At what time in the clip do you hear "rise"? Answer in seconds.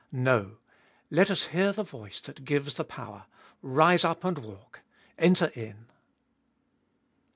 3.61-4.03